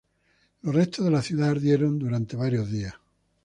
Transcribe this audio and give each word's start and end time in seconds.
Los 0.63 0.73
restos 0.73 1.05
de 1.05 1.11
la 1.11 1.21
ciudad 1.21 1.51
ardieron 1.51 1.99
durante 1.99 2.35
varios 2.35 2.71
días. 2.71 2.95